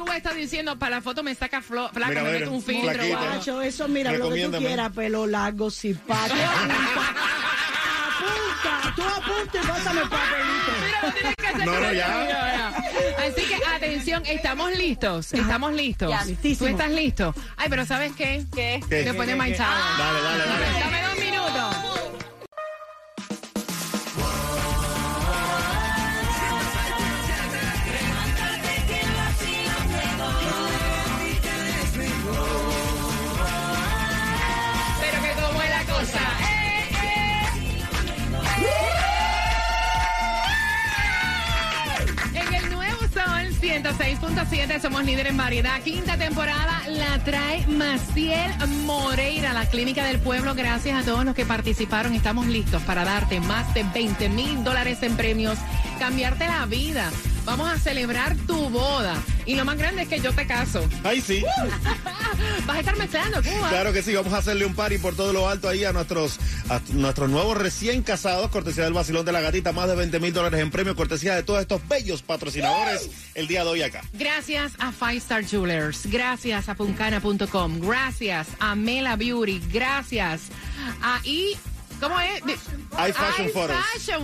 Cuba 0.00 0.16
está 0.16 0.32
diciendo, 0.32 0.78
para 0.78 0.96
la 0.96 1.02
foto 1.02 1.22
me 1.22 1.34
saca 1.34 1.60
flo- 1.60 1.90
flaca, 1.92 2.08
Mira, 2.08 2.22
me 2.22 2.28
mira, 2.32 2.40
mete 2.46 2.50
un 2.56 2.62
filtro. 2.62 2.90
flaquita. 2.92 3.64
eso, 3.64 3.86
mira, 3.88 4.12
lo 4.12 4.30
que 4.30 4.44
tú 4.48 4.56
quieras, 4.58 4.90
pelo 4.92 5.26
largo, 5.26 5.70
simpático. 5.70 6.36
apunta, 8.16 8.92
tú 8.96 9.02
apunta 9.02 9.58
y 9.62 9.66
pásame 9.66 10.00
el 10.00 10.08
papelito. 10.08 10.72
Mira, 10.84 11.00
lo 11.02 11.12
tienes 11.12 11.34
que 11.36 11.46
hacer 11.46 11.66
No, 11.66 11.72
no, 11.74 11.80
con 11.86 11.94
ya. 11.94 12.68
Así 13.18 13.42
que 13.42 13.56
atención, 13.76 14.22
estamos 14.26 14.72
listos, 14.76 15.32
estamos 15.34 15.72
listos. 15.74 16.08
Ya, 16.10 16.24
listísimo. 16.24 16.66
¿Tú 16.68 16.72
estás 16.76 16.90
listo? 16.92 17.34
Ay, 17.58 17.66
pero 17.68 17.84
¿sabes 17.84 18.12
qué? 18.16 18.44
¿Qué? 18.54 18.80
¿Qué? 18.88 19.04
Te 19.04 19.12
pone 19.14 19.34
manchado. 19.34 19.98
Dale, 19.98 20.22
dale, 20.22 20.44
dale. 20.46 20.99
106.7 44.20 44.80
somos 44.80 45.04
líderes 45.04 45.30
en 45.30 45.38
variedad. 45.38 45.80
Quinta 45.82 46.18
temporada 46.18 46.82
la 46.88 47.18
trae 47.24 47.66
Maciel 47.66 48.52
Moreira, 48.84 49.54
la 49.54 49.66
Clínica 49.66 50.04
del 50.04 50.18
Pueblo. 50.18 50.54
Gracias 50.54 51.02
a 51.02 51.04
todos 51.04 51.24
los 51.24 51.34
que 51.34 51.46
participaron. 51.46 52.14
Estamos 52.14 52.46
listos 52.46 52.82
para 52.82 53.04
darte 53.04 53.40
más 53.40 53.72
de 53.72 53.82
20 53.82 54.28
mil 54.28 54.62
dólares 54.62 55.02
en 55.02 55.16
premios, 55.16 55.58
cambiarte 55.98 56.46
la 56.46 56.66
vida. 56.66 57.10
Vamos 57.46 57.70
a 57.70 57.78
celebrar 57.78 58.36
tu 58.46 58.68
boda. 58.68 59.14
Y 59.46 59.54
lo 59.54 59.64
más 59.64 59.78
grande 59.78 60.02
es 60.02 60.08
que 60.08 60.20
yo 60.20 60.32
te 60.32 60.46
caso. 60.46 60.86
Ay, 61.02 61.20
sí. 61.22 61.42
Vas 62.66 62.76
a 62.76 62.80
estar 62.80 62.96
mezclando, 62.96 63.42
Cuba. 63.42 63.68
Claro 63.68 63.92
que 63.92 64.02
sí, 64.02 64.14
vamos 64.14 64.32
a 64.32 64.38
hacerle 64.38 64.64
un 64.64 64.74
party 64.74 64.98
por 64.98 65.14
todo 65.14 65.32
lo 65.32 65.48
alto 65.48 65.68
ahí 65.68 65.84
a 65.84 65.92
nuestros, 65.92 66.38
a 66.68 66.80
nuestros 66.92 67.30
nuevos 67.30 67.56
recién 67.56 68.02
casados, 68.02 68.50
cortesía 68.50 68.84
del 68.84 68.92
vacilón 68.92 69.24
de 69.24 69.32
la 69.32 69.40
gatita, 69.40 69.72
más 69.72 69.88
de 69.88 69.96
20 69.96 70.20
mil 70.20 70.32
dólares 70.32 70.60
en 70.60 70.70
premio, 70.70 70.94
cortesía 70.94 71.34
de 71.34 71.42
todos 71.42 71.60
estos 71.60 71.86
bellos 71.88 72.22
patrocinadores 72.22 73.08
el 73.34 73.46
día 73.46 73.64
de 73.64 73.70
hoy 73.70 73.82
acá. 73.82 74.02
Gracias 74.12 74.72
a 74.78 74.92
Five 74.92 75.16
Star 75.16 75.44
Jewelers, 75.44 76.06
gracias 76.06 76.68
a 76.68 76.74
puncana.com, 76.74 77.80
gracias 77.80 78.48
a 78.58 78.74
Mela 78.74 79.16
Beauty, 79.16 79.60
gracias 79.72 80.42
a 81.02 81.20
I. 81.24 81.56
¿Cómo 82.00 82.18
es? 82.18 82.40
IFashion 83.08 83.46
I 83.46 83.50
Photos. 83.50 83.76
Fashion. 83.76 84.22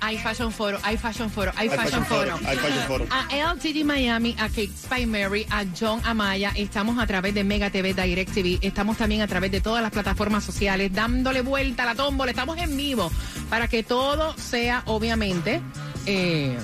I 0.00 0.16
Fashion 0.18 0.50
Photo. 0.52 0.78
I 0.84 0.96
Fashion 0.96 1.30
Photo. 1.30 1.50
I 1.56 1.68
Fashion 1.68 2.04
Fashion. 2.04 2.04
Photo, 2.04 2.52
I 2.52 2.56
Fashion 2.56 2.84
Photo. 2.86 3.06
A 3.10 3.54
LTD 3.54 3.84
Miami, 3.84 4.36
a 4.38 4.48
Kate 4.48 4.70
Spy 4.76 5.06
Mary, 5.06 5.46
a 5.50 5.64
John 5.78 6.00
Amaya. 6.04 6.52
Estamos 6.54 6.98
a 6.98 7.06
través 7.06 7.34
de 7.34 7.44
Mega 7.44 7.70
TV 7.70 7.92
Direct 7.92 8.32
TV. 8.32 8.58
Estamos 8.62 8.96
también 8.96 9.22
a 9.22 9.26
través 9.26 9.50
de 9.50 9.60
todas 9.60 9.82
las 9.82 9.90
plataformas 9.90 10.44
sociales, 10.44 10.92
dándole 10.92 11.42
vuelta 11.42 11.82
a 11.82 11.86
la 11.86 11.94
tómbola. 11.94 12.30
Estamos 12.30 12.58
en 12.58 12.76
vivo 12.76 13.10
para 13.50 13.68
que 13.68 13.82
todo 13.82 14.36
sea, 14.38 14.82
obviamente, 14.86 15.60
eh, 16.06 16.56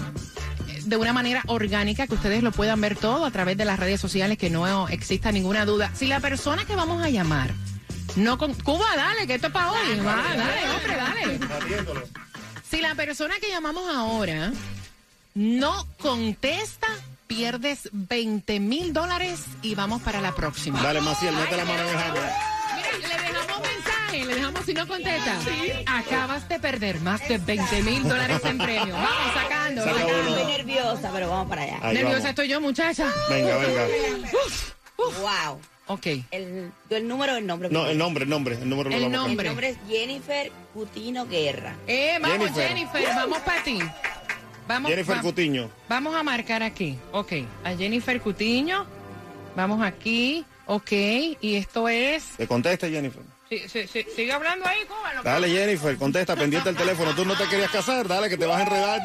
de 0.84 0.96
una 0.96 1.12
manera 1.12 1.42
orgánica, 1.46 2.06
que 2.06 2.14
ustedes 2.14 2.42
lo 2.42 2.52
puedan 2.52 2.80
ver 2.80 2.96
todo 2.96 3.24
a 3.24 3.30
través 3.30 3.56
de 3.56 3.64
las 3.64 3.78
redes 3.78 4.00
sociales, 4.00 4.38
que 4.38 4.50
no 4.50 4.88
exista 4.88 5.32
ninguna 5.32 5.64
duda. 5.64 5.90
Si 5.94 6.06
la 6.06 6.20
persona 6.20 6.64
que 6.64 6.76
vamos 6.76 7.02
a 7.02 7.10
llamar 7.10 7.52
no 8.16 8.38
con 8.38 8.54
Cuba, 8.54 8.86
dale, 8.96 9.26
que 9.26 9.34
esto 9.34 9.48
es 9.48 9.52
para 9.52 9.72
hoy. 9.72 10.00
Va, 10.00 10.16
dale, 10.36 10.70
hombre, 10.70 10.96
dale. 10.96 11.40
Si 12.68 12.80
la 12.80 12.94
persona 12.94 13.34
que 13.40 13.48
llamamos 13.48 13.88
ahora 13.94 14.52
no 15.34 15.86
contesta, 15.98 16.88
pierdes 17.26 17.88
20 17.92 18.60
mil 18.60 18.92
dólares 18.92 19.40
y 19.62 19.74
vamos 19.74 20.02
para 20.02 20.20
la 20.20 20.34
próxima. 20.34 20.80
Dale, 20.82 21.00
Maciel, 21.00 21.34
mete 21.34 21.56
la 21.56 21.64
mano 21.64 21.82
en. 21.82 21.96
Mira, 22.76 22.92
le 22.98 23.08
dejamos 23.32 23.60
mensaje, 23.60 24.24
le 24.24 24.34
dejamos 24.34 24.64
si 24.64 24.74
no 24.74 24.86
contesta. 24.86 25.38
Acabas 25.86 26.48
de 26.48 26.60
perder 26.60 27.00
más 27.00 27.26
de 27.28 27.38
20 27.38 27.82
mil 27.82 28.02
dólares 28.08 28.40
en 28.44 28.58
premio. 28.58 28.94
Vamos 28.94 29.34
sacando. 29.34 29.84
Saca 29.84 29.98
sacando. 29.98 30.36
Estoy 30.36 30.52
nerviosa, 30.56 31.10
pero 31.12 31.28
vamos 31.30 31.48
para 31.48 31.62
allá. 31.62 31.78
Ahí 31.82 31.94
Nerviosa 31.94 32.18
vamos. 32.18 32.30
estoy 32.30 32.48
yo, 32.48 32.60
muchacha. 32.60 33.12
Venga, 33.28 33.56
venga. 33.58 33.86
Wow. 34.96 35.60
Ok. 35.86 36.06
El, 36.30 36.72
el 36.90 37.08
número 37.08 37.34
del 37.34 37.46
nombre. 37.46 37.68
No, 37.70 37.86
el 37.86 37.98
nombre, 37.98 38.24
el 38.24 38.30
nombre, 38.30 38.54
el 38.54 38.68
número 38.68 38.90
lo 38.90 38.96
El 38.96 39.12
nombre. 39.12 39.46
El 39.48 39.52
nombre 39.52 39.68
es 39.70 39.76
Jennifer 39.88 40.50
Cutino 40.72 41.26
Guerra. 41.26 41.76
Eh, 41.86 42.18
vamos, 42.20 42.38
Jennifer. 42.52 42.68
Jennifer, 42.68 43.06
vamos 43.14 43.38
para 43.40 43.62
ti. 43.62 43.78
Vamos, 44.66 44.90
Jennifer 44.90 45.16
va- 45.18 45.20
Cutiño. 45.20 45.70
Vamos 45.88 46.14
a 46.14 46.22
marcar 46.22 46.62
aquí. 46.62 46.98
Ok. 47.12 47.32
A 47.64 47.74
Jennifer 47.76 48.18
Cutiño. 48.20 48.86
Vamos 49.54 49.82
aquí. 49.82 50.44
Ok. 50.66 50.90
Y 50.92 51.56
esto 51.56 51.86
es. 51.88 52.24
Te 52.38 52.46
contesta, 52.48 52.88
Jennifer. 52.88 53.22
Sí, 53.50 53.60
sí, 53.68 53.86
sí, 53.86 54.06
Sigue 54.16 54.32
hablando 54.32 54.66
ahí, 54.66 54.78
Cuba. 54.86 55.22
Dale, 55.22 55.50
Jennifer, 55.50 55.96
contesta, 55.98 56.34
pendiente 56.34 56.70
el 56.70 56.76
teléfono. 56.76 57.14
Tú 57.14 57.26
no 57.26 57.36
te 57.36 57.44
querías 57.46 57.70
casar, 57.70 58.08
dale, 58.08 58.30
que 58.30 58.38
te 58.38 58.46
vas 58.46 58.58
a 58.58 58.62
enredar. 58.62 59.02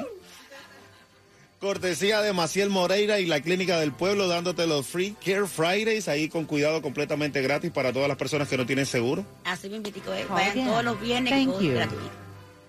Cortesía 1.59 2.21
de 2.21 2.31
Maciel 2.31 2.69
Moreira 2.69 3.19
y 3.19 3.25
la 3.25 3.41
Clínica 3.41 3.79
del 3.79 3.91
Pueblo, 3.91 4.27
dándote 4.27 4.65
los 4.65 4.87
Free 4.87 5.15
Care 5.23 5.45
Fridays, 5.45 6.07
ahí 6.07 6.29
con 6.29 6.45
cuidado 6.45 6.81
completamente 6.81 7.41
gratis 7.41 7.69
para 7.71 7.91
todas 7.91 8.07
las 8.07 8.17
personas 8.17 8.47
que 8.47 8.55
no 8.55 8.65
tienen 8.65 8.85
seguro. 8.85 9.25
Así 9.43 9.69
me 9.69 9.75
invitico, 9.75 10.13
eh. 10.13 10.25
Vayan 10.29 10.67
todos 10.67 10.83
los 10.85 11.01
viernes 11.01 11.33
gratuito. 11.47 12.09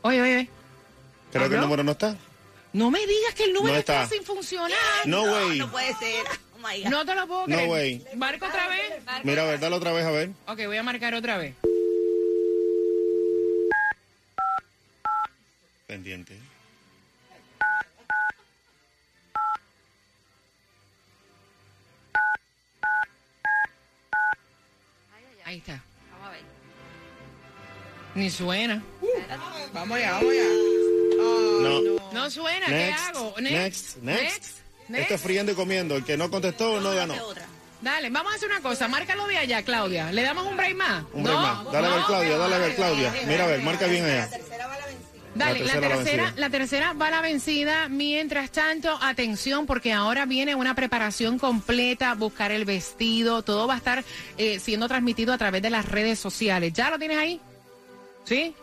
Oye, 0.03 0.21
oye, 0.23 0.37
oye. 0.39 0.49
Creo 1.33 1.49
que 1.49 1.55
el 1.55 1.61
número 1.61 1.85
no 1.85 1.93
está. 1.93 2.17
No 2.73 2.91
me 2.91 2.99
digas 3.07 3.35
que 3.37 3.45
el 3.45 3.53
número 3.53 3.75
No 3.75 3.79
está. 3.79 4.03
está. 4.05 4.15
sin 4.17 4.25
funcionar. 4.25 4.71
No, 5.05 5.23
way. 5.23 5.59
No 5.59 5.71
puede 5.71 5.95
ser. 5.95 6.25
Oh 6.57 6.59
my 6.69 6.83
God. 6.83 6.91
No 6.91 7.07
te 7.07 7.15
lo 7.15 7.27
puedo 7.29 7.41
No 7.47 7.57
creer. 7.57 7.69
way. 7.71 8.05
Marco 8.17 8.47
otra 8.47 8.69
vez. 8.69 8.93
Mira, 9.23 9.43
a 9.43 9.47
ver, 9.47 9.61
dale 9.61 9.77
otra 9.77 9.93
vez, 9.93 10.05
a 10.05 10.11
ver. 10.11 10.31
Ok, 10.49 10.67
voy 10.67 10.77
a 10.77 10.83
marcar 10.83 11.15
otra 11.15 11.39
vez. 11.39 11.55
Pendiente. 15.87 16.37
Ni 28.15 28.31
suena. 28.31 28.83
Vamos 29.73 29.97
allá, 29.99 30.13
vamos 30.13 30.31
allá. 30.31 30.45
No. 31.63 31.81
No 32.13 32.31
suena. 32.31 32.69
Next, 32.69 32.99
¿Qué 32.99 33.19
hago? 33.19 33.35
next, 33.41 33.97
next. 33.99 34.03
Next. 34.03 34.55
next. 34.89 35.03
Esto 35.03 35.15
es 35.15 35.21
friendo 35.21 35.53
y 35.53 35.55
comiendo. 35.55 35.97
El 35.97 36.05
que 36.05 36.17
no 36.17 36.31
contestó 36.31 36.81
no 36.81 36.93
ganó. 36.93 37.15
Otra. 37.25 37.47
Dale, 37.81 38.11
vamos 38.11 38.33
a 38.33 38.37
hacer 38.37 38.51
una 38.51 38.61
cosa. 38.61 38.89
Márcalo 38.89 39.27
de 39.27 39.39
allá, 39.39 39.63
Claudia. 39.63 40.13
¿Le 40.13 40.23
damos 40.23 40.47
un 40.47 40.57
break 40.57 40.75
más? 40.75 41.05
Un 41.13 41.23
break 41.23 41.37
más. 41.37 41.65
Dale 41.73 41.87
a 41.87 41.91
ver, 41.91 42.01
no. 42.01 42.07
Claudia, 42.07 42.37
dale 42.37 42.55
a 42.55 42.59
ver, 42.59 42.75
Claudia. 42.75 43.15
Mira, 43.27 43.45
a 43.45 43.47
ver, 43.47 43.63
marca 43.63 43.87
bien 43.87 44.05
allá. 44.05 44.29
Dale, 45.33 45.61
La 45.61 45.65
la 45.65 45.81
tercera 45.81 45.89
va 45.89 46.03
tercera, 46.05 46.33
la 46.37 46.51
tercera 46.51 46.93
va 46.93 47.11
la 47.11 47.21
vencida. 47.21 47.89
Mientras 47.89 48.51
tanto, 48.51 48.99
atención, 49.01 49.65
porque 49.65 49.93
ahora 49.93 50.27
viene 50.27 50.57
una 50.57 50.75
preparación 50.75 51.39
completa, 51.39 52.15
buscar 52.15 52.51
el 52.51 52.65
vestido, 52.65 53.43
todo 53.43 53.69
va 53.69 53.75
a 53.75 53.77
estar 53.79 54.05
eh, 54.37 54.59
siendo 54.59 54.89
transmitido 54.89 55.33
a 55.33 55.39
través 55.39 55.63
de 55.63 55.71
las 55.71 55.87
redes 55.87 56.19
sociales. 56.19 56.73
¿Ya 56.73 56.91
lo 56.91 56.99
tienes 56.99 57.17
ahí? 57.17 57.41
¿Sí? 58.31 58.55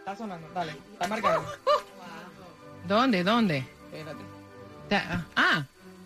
Está 0.00 0.14
sonando, 0.14 0.46
dale. 0.52 0.72
Está 0.92 1.08
marcado. 1.08 1.42
¿Dónde? 2.86 3.24
¿Dónde? 3.24 3.64
Espérate. 3.86 4.20
Da- 4.90 5.26
Ah, 5.34 5.64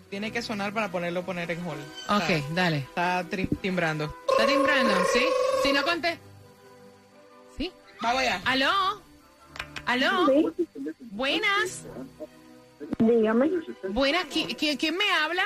Tiene 0.09 0.31
que 0.31 0.41
sonar 0.41 0.73
para 0.73 0.89
ponerlo 0.89 1.21
poner 1.25 1.51
en 1.51 1.67
hold. 1.67 1.81
ok, 2.07 2.29
Está- 2.29 2.53
dale. 2.53 2.77
Está 2.77 3.23
tri- 3.29 3.49
timbrando. 3.61 4.15
¿Está 4.29 4.45
timbrando? 4.47 4.93
¿Sí? 5.11 5.25
Si 5.63 5.73
no 5.73 5.83
conté. 5.83 6.17
¿Sí? 7.57 7.69
Vamos 8.01 8.21
allá. 8.21 8.41
¿Aló? 8.45 8.71
¿Aló? 9.85 10.27
Buenas. 11.11 11.83
Dígame, 12.99 13.51
Buenas. 13.89 14.27
¿Qui- 14.27 14.55
qui- 14.55 14.77
¿Quién 14.79 14.95
me 14.95 15.11
habla? 15.11 15.43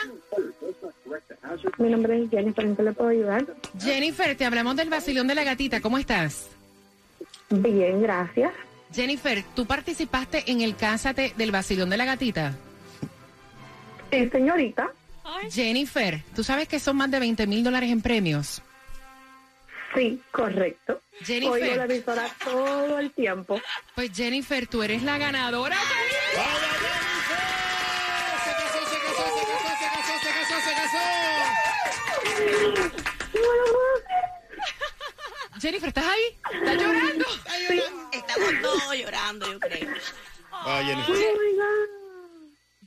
mi 1.79 1.89
nombre 1.89 2.23
es 2.23 2.29
Jennifer, 2.29 2.65
¿en 2.65 2.75
qué 2.75 2.83
le 2.83 2.93
puedo 2.93 3.09
ayudar? 3.09 3.43
Jennifer, 3.79 4.37
te 4.37 4.45
hablamos 4.45 4.75
del 4.75 4.91
vacilón 4.91 5.25
de 5.25 5.33
la 5.33 5.43
gatita. 5.43 5.81
¿Cómo 5.81 5.97
estás? 5.97 6.49
Bien, 7.49 8.01
gracias. 8.01 8.53
Jennifer, 8.93 9.43
¿tú 9.55 9.65
participaste 9.65 10.49
en 10.51 10.61
el 10.61 10.75
Cásate 10.75 11.33
del 11.37 11.51
Basilón 11.51 11.89
de 11.89 11.97
la 11.97 12.05
Gatita? 12.05 12.53
Sí, 14.11 14.29
señorita. 14.29 14.91
Jennifer, 15.51 16.21
¿tú 16.35 16.43
sabes 16.43 16.67
que 16.67 16.79
son 16.79 16.97
más 16.97 17.11
de 17.11 17.19
20 17.19 17.47
mil 17.47 17.63
dólares 17.63 17.91
en 17.91 18.01
premios? 18.01 18.61
Sí, 19.93 20.21
correcto. 20.31 21.01
Jennifer. 21.21 21.63
Oigo 21.63 21.75
la 21.75 21.85
emisora 21.85 22.27
todo 22.43 22.99
el 22.99 23.11
tiempo. 23.11 23.59
Pues 23.95 24.11
Jennifer, 24.13 24.67
tú 24.67 24.83
eres 24.83 25.03
la 25.03 25.17
ganadora. 25.17 25.77
Jennifer, 35.61 35.87
¿estás 35.87 36.05
ahí? 36.05 36.59
¿Estás 36.59 36.75
llorando? 36.75 37.14
Estamos 38.11 38.61
todos 38.61 38.95
llorando, 38.95 39.51
yo 39.51 39.59
creo. 39.59 39.89
Ah, 40.51 40.81
Jennifer. 40.85 41.15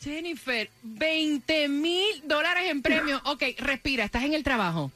Jennifer, 0.00 0.71
20 0.83 1.68
mil 1.68 2.23
dólares 2.25 2.71
en 2.71 2.83
premios. 2.83 3.21
Ok, 3.25 3.42
respira, 3.59 4.04
¿estás 4.04 4.23
en 4.25 4.35
el 4.35 4.45
trabajo? 4.45 4.90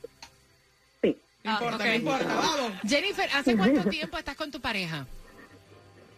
Sí. 1.02 1.16
No 1.42 1.52
importa, 1.52 1.84
no 1.84 1.94
importa, 1.94 2.34
vamos. 2.34 2.72
Jennifer, 2.86 3.28
¿hace 3.34 3.56
cuánto 3.56 3.88
tiempo 3.88 4.16
estás 4.16 4.36
con 4.36 4.50
tu 4.50 4.60
pareja? 4.60 5.06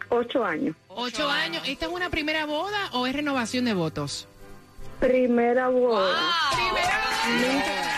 Ocho 0.09 0.45
años. 0.45 0.75
Ocho 0.87 1.27
años. 1.29 1.63
¿Esta 1.67 1.87
es 1.87 1.91
una 1.91 2.09
primera 2.09 2.45
boda 2.45 2.89
o 2.93 3.07
es 3.07 3.13
renovación 3.13 3.65
de 3.65 3.73
votos? 3.73 4.27
Primera 4.99 5.67
boda. 5.69 6.15
Jennifer, 6.55 7.94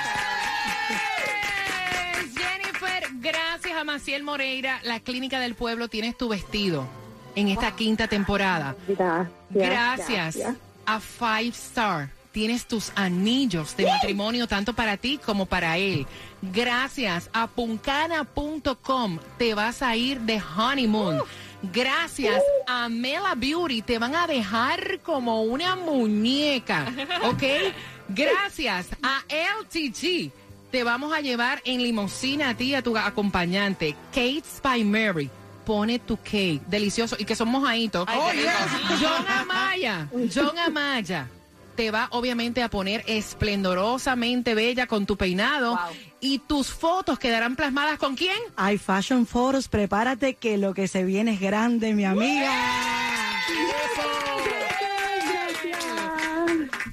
a 3.78 3.84
Maciel 3.84 4.24
Moreira, 4.24 4.80
la 4.84 5.00
Clínica 5.00 5.40
del 5.40 5.54
Pueblo, 5.54 5.88
tienes 5.88 6.18
tu 6.18 6.30
vestido 6.30 6.88
en 7.36 7.48
esta 7.50 7.76
quinta 7.76 8.08
temporada. 8.08 8.76
Gracias. 8.88 9.30
Gracias 9.50 10.38
a 10.86 11.00
Five 11.00 11.50
Star. 11.50 12.10
Tienes 12.32 12.68
tus 12.68 12.92
anillos 12.96 13.78
de 13.78 13.86
matrimonio 13.86 14.48
tanto 14.48 14.74
para 14.74 14.98
ti 14.98 15.20
como 15.24 15.46
para 15.46 15.78
él. 15.78 16.08
Gracias 16.42 17.30
a 17.34 17.48
puncana.com 17.48 19.20
te 19.38 19.54
vas 19.54 19.84
a 19.84 19.96
ir 19.96 20.22
de 20.22 20.42
honeymoon. 20.58 21.22
Gracias 21.62 22.42
a 22.68 22.90
Mela 22.90 23.36
Beauty 23.36 23.84
te 23.84 24.00
van 24.00 24.16
a 24.16 24.26
dejar 24.26 25.00
como 25.02 25.44
una 25.44 25.76
muñeca, 25.76 26.92
¿ok? 27.24 27.44
Gracias 28.10 28.88
a 29.04 29.24
LTG 29.30 30.32
te 30.72 30.84
vamos 30.84 31.14
a 31.14 31.22
llevar 31.22 31.62
en 31.66 31.82
limusina 31.82 32.50
a 32.50 32.54
ti 32.56 32.66
y 32.66 32.76
a 32.76 32.82
tu 32.82 32.98
acompañante, 32.98 33.96
Kate 34.12 34.44
by 34.62 34.84
Mary. 34.84 35.30
Pone 35.66 36.00
tu 36.00 36.18
cake, 36.18 36.62
delicioso, 36.68 37.18
y 37.20 37.26
que 37.26 37.36
son 37.36 37.50
mojaditos. 37.50 38.08
John 38.08 39.26
Amaya, 39.28 40.08
John 40.34 40.58
Amaya 40.58 41.28
te 41.76 41.92
va 41.92 42.08
obviamente 42.12 42.64
a 42.64 42.70
poner 42.70 43.04
esplendorosamente 43.06 44.56
bella 44.56 44.88
con 44.88 45.06
tu 45.06 45.16
peinado 45.16 45.80
y 46.20 46.40
tus 46.40 46.70
fotos 46.70 47.20
quedarán 47.20 47.56
plasmadas 47.56 48.00
con 48.00 48.16
quién? 48.16 48.38
Hay 48.56 48.80
Fashion 48.80 49.28
Photos, 49.28 49.68
prepárate 49.68 50.34
que 50.34 50.58
lo 50.58 50.74
que 50.74 50.88
se 50.88 51.04
viene 51.04 51.34
es 51.34 51.40
grande, 51.40 51.94
mi 51.94 52.04
amiga. 52.04 52.52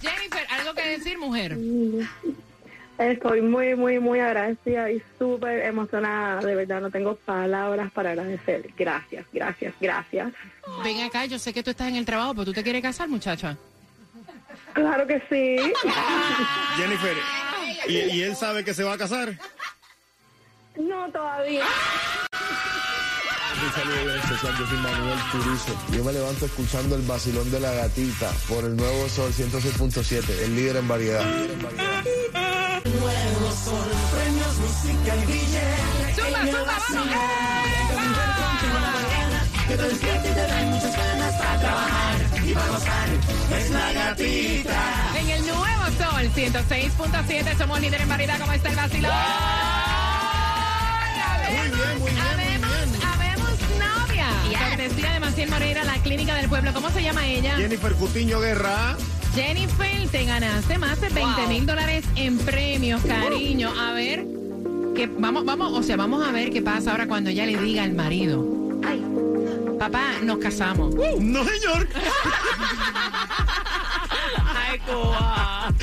Jennifer, 0.02 0.46
¿algo 0.50 0.74
que 0.74 0.88
decir, 0.88 1.18
mujer? 1.18 1.56
Estoy 2.98 3.42
muy, 3.42 3.74
muy, 3.74 3.98
muy 3.98 4.20
agradecida 4.20 4.90
y 4.90 5.02
súper 5.18 5.64
emocionada. 5.64 6.40
De 6.40 6.54
verdad, 6.54 6.80
no 6.80 6.90
tengo 6.90 7.16
palabras 7.16 7.90
para 7.92 8.10
agradecer. 8.10 8.70
Gracias, 8.76 9.26
gracias, 9.32 9.74
gracias. 9.80 10.32
Ven 10.84 11.00
acá, 11.00 11.24
yo 11.26 11.38
sé 11.38 11.52
que 11.52 11.62
tú 11.62 11.70
estás 11.70 11.88
en 11.88 11.96
el 11.96 12.04
trabajo, 12.04 12.34
pero 12.34 12.44
tú 12.44 12.52
te 12.52 12.62
quieres 12.62 12.82
casar, 12.82 13.08
muchacha. 13.08 13.56
Claro 14.74 15.06
que 15.06 15.20
sí. 15.28 15.56
Jennifer, 16.76 17.16
¿y, 17.88 17.92
y 18.16 18.22
él 18.22 18.36
sabe 18.36 18.64
que 18.64 18.74
se 18.74 18.84
va 18.84 18.94
a 18.94 18.98
casar? 18.98 19.36
No, 20.76 21.10
todavía. 21.10 21.64
Un 23.64 23.72
saludo 23.72 24.04
bien 24.04 24.18
especial, 24.18 24.54
yo 24.58 24.66
soy 24.66 24.78
Manuel 24.78 25.18
Turizo. 25.30 25.76
Yo 25.92 26.04
me 26.04 26.12
levanto 26.12 26.46
escuchando 26.46 26.96
el 26.96 27.02
vacilón 27.02 27.50
de 27.50 27.60
la 27.60 27.72
gatita 27.72 28.30
por 28.48 28.64
el 28.64 28.76
nuevo 28.76 29.08
Sol 29.08 29.32
106.7, 29.32 30.44
el 30.44 30.56
líder 30.56 30.76
en 30.76 30.88
variedad. 30.88 31.24
Nuevo 31.24 32.43
sol, 33.56 33.90
premios, 34.12 34.56
música 34.58 35.16
y 35.16 35.26
billete. 35.26 36.14
¡Suma, 36.16 36.40
suma, 36.46 36.62
vamos! 36.64 37.06
mañana, 38.74 39.46
Que 39.68 39.76
te 39.76 39.82
despierte 39.82 40.30
y 40.30 40.32
te 40.34 40.40
den 40.40 40.70
muchas 40.70 40.96
ganas 40.96 41.34
para 41.34 41.60
trabajar 41.60 42.16
y 42.44 42.52
para 42.52 42.68
gozar. 42.68 43.08
Es 43.58 43.70
la 43.70 43.92
gatita. 43.92 44.82
En 45.18 45.30
el 45.30 45.46
nuevo 45.46 45.84
sol 45.98 46.30
106.7 46.34 47.58
somos 47.58 47.80
líder 47.80 48.00
en 48.00 48.08
variedad. 48.08 48.38
¿Cómo 48.40 48.52
está 48.52 48.68
el 48.70 48.76
vacilón? 48.76 49.12
Muy 51.50 51.68
bien, 51.68 51.98
muy 52.00 52.10
bien, 52.10 52.24
Habemos, 52.26 53.04
habemos 53.14 53.50
novia. 53.78 54.28
Cortesía 54.68 55.12
de 55.12 55.20
Maciel 55.20 55.50
Moreira, 55.50 55.84
la 55.84 55.94
clínica 55.98 56.34
del 56.34 56.48
pueblo. 56.48 56.72
¿Cómo 56.72 56.90
se 56.90 57.02
llama 57.02 57.26
ella? 57.26 57.56
Jennifer 57.56 57.92
Cutiño 57.94 58.40
Guerra. 58.40 58.96
Jennifer, 59.34 60.08
te 60.12 60.24
ganaste 60.24 60.78
más 60.78 61.00
de 61.00 61.08
20 61.08 61.46
mil 61.48 61.66
dólares 61.66 62.04
en 62.14 62.38
premios, 62.38 63.02
cariño. 63.02 63.72
A 63.76 63.92
ver, 63.92 64.24
que 64.94 65.08
vamos, 65.18 65.44
vamos, 65.44 65.72
o 65.72 65.82
sea, 65.82 65.96
vamos 65.96 66.24
a 66.24 66.30
ver 66.30 66.50
qué 66.50 66.62
pasa 66.62 66.92
ahora 66.92 67.08
cuando 67.08 67.30
ella 67.30 67.44
le 67.44 67.56
diga 67.58 67.82
al 67.82 67.94
marido. 67.94 68.46
Ay, 68.86 69.04
papá, 69.76 70.12
nos 70.22 70.38
casamos. 70.38 70.94
No, 70.94 71.44
señor. 71.44 71.88
Ay, 74.56 74.78
Cuba. 74.86 75.74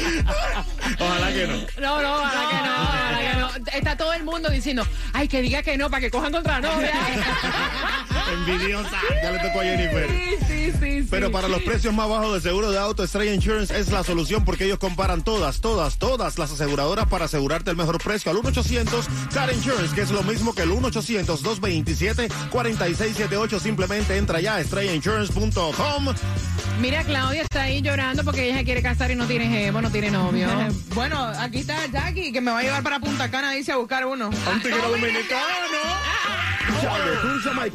Ojalá 1.00 1.34
que 1.34 1.48
no. 1.48 1.56
No, 1.82 2.02
no, 2.02 2.16
ojalá 2.20 2.50
que 2.50 2.56
no, 2.68 2.74
ojalá 2.84 3.20
que 3.20 3.38
no. 3.38 3.50
Está 3.78 3.98
todo 3.98 4.14
el 4.14 4.24
mundo 4.24 4.50
diciendo, 4.50 4.88
ay, 5.12 5.28
que 5.28 5.42
diga 5.42 5.62
que 5.62 5.78
no, 5.78 5.90
para 5.90 6.00
que 6.00 6.10
cojan 6.10 6.32
contra 6.32 6.62
la 6.62 6.74
novia. 6.74 6.94
Envidiosa. 8.34 9.00
Ya 9.22 9.32
le 9.32 9.40
tocó 9.40 9.62
a 9.62 9.64
Jennifer. 9.64 10.10
Sí, 10.10 10.36
sí, 10.48 10.72
sí. 10.80 11.08
Pero 11.10 11.28
sí. 11.28 11.34
para 11.34 11.48
los 11.48 11.62
precios 11.62 11.94
más 11.94 12.10
bajos 12.10 12.34
de 12.34 12.42
seguro 12.42 12.72
de 12.72 12.78
auto, 12.78 13.04
Estrella 13.04 13.34
Insurance 13.34 13.74
es 13.78 13.92
la 13.92 14.04
solución 14.04 14.44
porque 14.46 14.66
ellos 14.66 14.78
comparan 14.80 15.24
todas, 15.24 15.62
todas, 15.62 15.98
todas 15.98 16.38
las 16.38 16.52
aseguradoras 16.52 17.08
para 17.08 17.26
asegurarte 17.26 17.72
el 17.72 17.78
mejor 17.78 17.98
precio 18.02 18.32
al 18.32 18.38
1-800 18.38 19.06
Car 19.34 19.52
Insurance, 19.54 19.94
que 19.96 20.02
es 20.02 20.12
lo 20.12 20.24
mismo 20.24 20.54
que 20.54 20.64
el 20.64 20.72
1-800-227-4678. 20.72 23.60
Simplemente 23.60 24.18
entra 24.18 24.40
ya 24.40 24.56
a 24.56 24.62
estrellainsurance.com. 24.62 26.16
Mira, 26.80 27.04
Claudia 27.04 27.42
está 27.44 27.64
ahí 27.64 27.82
llorando 27.82 28.24
porque 28.24 28.48
ella 28.48 28.58
se 28.58 28.64
quiere 28.64 28.82
casar 28.82 29.12
y 29.12 29.16
no 29.16 29.28
tiene 29.28 29.48
jevo, 29.48 29.82
no 29.82 29.92
tiene 29.92 30.10
novio. 30.12 30.48
Bueno, 30.94 31.32
aquí 31.38 31.60
está 31.60 31.86
Jackie, 31.88 32.34
que 32.34 32.42
me 32.42 32.52
va 32.52 32.60
a 32.60 32.64
llevar 32.64 32.84
para 32.84 33.00
Punta 33.00 33.32
Cana, 33.32 33.52
dice 33.52 33.72
a 33.72 33.78
buscar 33.78 34.06
uno. 34.06 34.28
Un 34.30 34.62
tigre 34.62 34.82
dominicano. 34.82 35.32